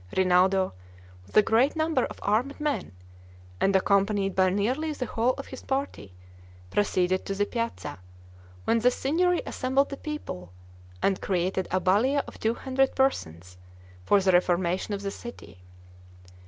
[0.17, 0.73] Rinaldo,
[1.27, 2.91] with a great number of armed men,
[3.59, 6.15] and accompanied by nearly the whole of his party,
[6.71, 7.99] proceeded to the piazza,
[8.63, 10.53] when the Signory assembled the people,
[11.03, 13.59] and created a Balia of two hundred persons
[14.03, 15.61] for the reformation of the city.